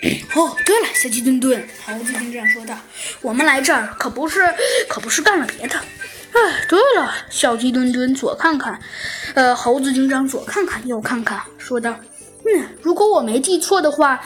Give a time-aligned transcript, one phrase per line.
[0.36, 2.76] 哦，对了，小鸡墩墩，猴子警长说道
[3.20, 4.42] ：“我们来这儿可不是，
[4.88, 5.76] 可不是干了别的。”
[6.32, 8.78] 哎，对了，小鸡墩墩左看看，
[9.34, 11.98] 呃，猴子警长左看看右看看，说道
[12.44, 14.20] ：“嗯，如果我没记错的话，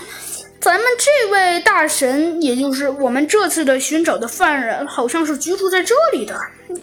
[0.60, 6.38] 咱们这位大神，也就是我们这次的寻找的犯人，好像是居住在这里的，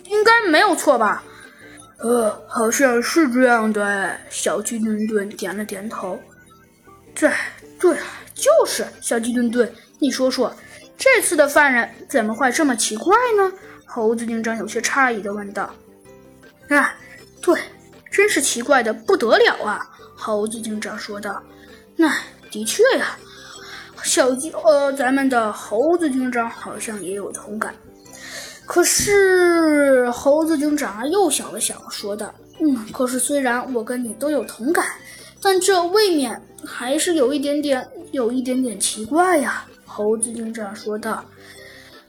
[0.05, 1.23] 应该没有错吧？”
[2.01, 4.17] 呃，好像是这样的。
[4.29, 6.17] 小鸡墩墩点了点头。
[7.13, 7.29] 对，
[7.77, 7.97] 对，
[8.39, 9.71] 就是小鸡墩墩。
[9.99, 10.53] 你说说，
[10.97, 13.51] 这次的犯人怎么会这么奇怪呢？
[13.85, 15.69] 猴子警长有些诧异的问道。
[16.69, 16.95] 啊，
[17.41, 17.59] 对，
[18.11, 19.79] 真是奇怪的不得了啊！
[20.15, 21.41] 猴子警长说道。
[21.95, 22.13] 那
[22.51, 23.17] 的确呀，
[24.03, 27.73] 小鸡呃，咱们的猴子警长好像也有同感。
[28.65, 34.85] 可是，猴子警长又想了想，说道：“嗯，可是虽然我跟你都有同感，
[35.41, 41.25] 但这未免还是有一点点，有一点点奇怪呀。”猴子警长说道：“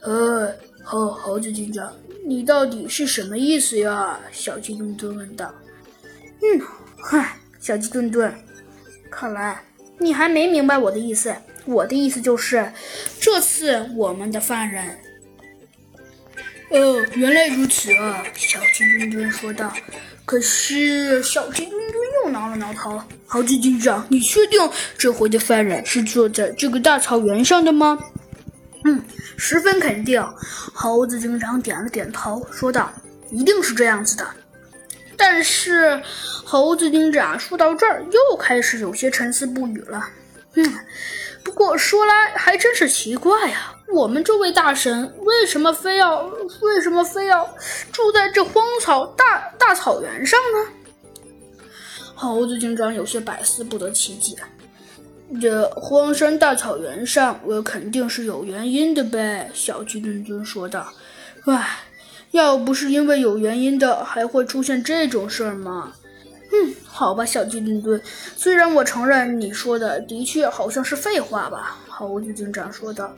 [0.01, 1.91] 呃，猴猴子警长，
[2.25, 5.53] 你到底是什么意思呀？”小鸡墩墩问道。
[6.41, 6.61] “嗯，
[7.03, 8.33] 嗨，小鸡墩墩，
[9.09, 9.63] 看来
[9.97, 11.35] 你还没明白我的意思。
[11.65, 12.71] 我的意思就是，
[13.19, 14.97] 这次我们的犯人。”
[16.71, 18.23] 哦，原来如此啊！
[18.33, 19.73] 小鸡墩墩说道。
[20.23, 22.00] 可是，小鸡墩墩
[22.31, 23.01] 挠了挠头。
[23.27, 24.59] 猴子警长，你确定
[24.97, 27.99] 这回的犯人是坐在这个大草原上的吗？
[28.85, 29.03] 嗯，
[29.37, 30.25] 十分肯定。
[30.73, 32.91] 猴子警长点了点头，说道
[33.29, 34.27] ：“一定是这样子的。”
[35.15, 36.01] 但是，
[36.43, 40.09] 猴子警长说到这儿，又开始有些沉思不语了。
[40.55, 40.73] 嗯，
[41.43, 43.75] 不过说来还真是奇怪呀。
[43.93, 46.21] 我们这位大神为什么非要
[46.61, 47.45] 为什么非要
[47.91, 50.71] 住在这荒草大大草原上呢？
[52.29, 54.35] 猴子警长有些百思不得其解。
[55.41, 59.49] 这荒山大草原上，我肯定是有原因的呗。
[59.55, 60.93] 小鸡墩墩说道。
[61.45, 61.79] 唉，
[62.29, 65.93] 要不是因为有原因的，还会出现这种事儿吗？
[66.51, 67.99] 嗯，好吧，小鸡墩墩。
[68.35, 73.11] 虽然我承认你说的的确好像是废话吧，猴子警长说道。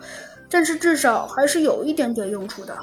[0.50, 2.78] 但是至少还是有一点点用处的。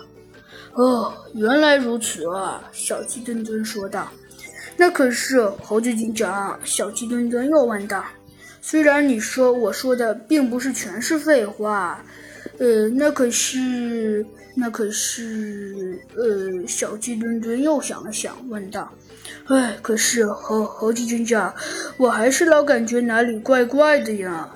[0.75, 2.63] 哦，原来如此啊！
[2.73, 4.07] 小鸡墩墩说道。
[4.81, 8.03] 那可是猴子警长，小鸡墩墩又问道。
[8.63, 12.03] 虽然你说我说的并不是全是废话，
[12.57, 14.25] 呃，那可是，
[14.55, 18.91] 那可是，呃，小鸡墩墩又想了想，问道。
[19.49, 21.55] 哎，可是猴猴子警长，
[21.99, 24.49] 我还是老感觉哪里怪怪的呀。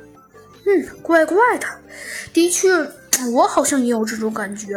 [0.64, 1.66] 嗯，怪怪的，
[2.32, 2.70] 的确。
[3.30, 4.68] 我好像也有这种感觉，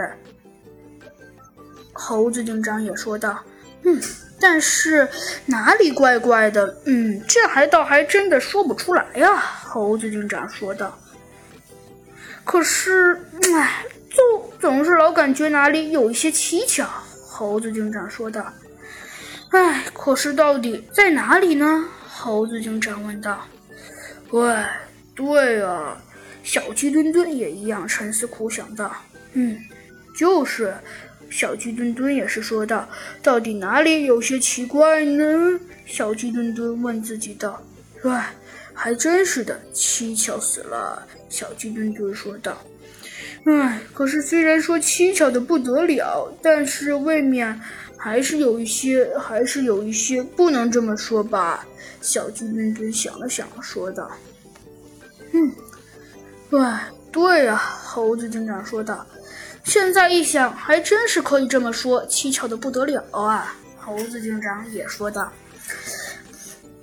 [1.94, 3.40] 猴子警长也说道
[3.84, 4.00] ：“嗯，
[4.40, 5.08] 但是
[5.46, 6.78] 哪里怪怪的？
[6.86, 10.98] 嗯，这还倒还真的说不出来呀。”猴子警长说道
[12.46, 13.20] ：“可是，
[13.54, 16.88] 哎，就总是老感觉哪里有一些蹊跷。”
[17.28, 18.54] 猴子警长说道
[19.52, 23.46] ：“哎，可是到底在哪里呢？”猴子警长问道。
[24.32, 24.56] “喂，
[25.16, 25.98] 对啊。”
[26.44, 28.96] 小鸡墩墩也一样沉思苦想道
[29.34, 29.60] ：“嗯，
[30.16, 30.74] 就是。”
[31.30, 32.88] 小鸡墩墩也是说道
[33.22, 37.62] ：“到底哪里有些奇怪呢？”小鸡墩墩问自己道
[38.04, 38.34] ：“哎，
[38.74, 42.58] 还真是的，蹊跷死了。”小鸡墩墩说道
[43.46, 47.60] ：“哎，可是虽然说蹊跷的不得了，但是未免
[47.98, 51.66] 还是有一些，还是有一些不能这么说吧？”
[52.02, 54.10] 小鸡墩墩想了想说道
[55.34, 55.52] ：“嗯。”
[56.50, 56.60] 对，
[57.12, 59.06] 对呀，猴子警长说道。
[59.68, 63.54] 现在一想，还真是可以这么说，蹊跷的不得了啊！
[63.78, 65.30] 猴子警长也说道。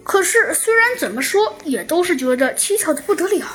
[0.03, 3.47] 可是，虽然怎么说，也都是觉得蹊跷的不得了。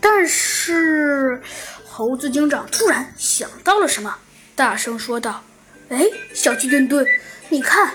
[0.00, 1.40] 但是，
[1.86, 4.12] 猴子警长突然想到了什么，
[4.56, 5.44] 大声说道
[5.90, 6.04] ：“哎，
[6.34, 7.06] 小鸡墩墩，
[7.48, 7.94] 你看，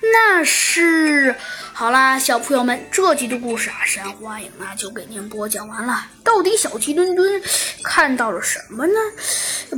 [0.00, 1.34] 那是……”
[1.74, 6.06] 好啦，小朋友们，这集的故事啊，山花影啊就给您播讲完了。
[6.22, 7.42] 到底小鸡墩墩
[7.82, 8.94] 看到了什么呢？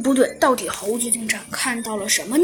[0.03, 2.33] 不对，到底猴子警长看到了什么呢？